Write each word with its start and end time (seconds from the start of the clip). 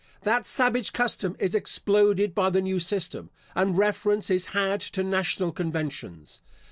That 0.23 0.47
savage 0.47 0.93
custom 0.93 1.35
is 1.37 1.53
exploded 1.53 2.33
by 2.33 2.49
the 2.49 2.61
new 2.63 2.79
system, 2.79 3.29
and 3.53 3.77
reference 3.77 4.31
is 4.31 4.47
had 4.47 4.81
to 4.93 5.03
national 5.03 5.51
conventions. 5.51 6.41